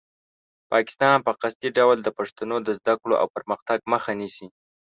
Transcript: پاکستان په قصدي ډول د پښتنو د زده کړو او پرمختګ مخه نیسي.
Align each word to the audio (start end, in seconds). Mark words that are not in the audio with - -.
پاکستان 0.71 1.17
په 1.25 1.31
قصدي 1.41 1.69
ډول 1.77 1.97
د 2.01 2.07
پښتنو 2.17 2.55
د 2.63 2.69
زده 2.79 2.93
کړو 3.01 3.15
او 3.21 3.27
پرمختګ 3.35 3.79
مخه 3.93 4.11
نیسي. 4.19 4.47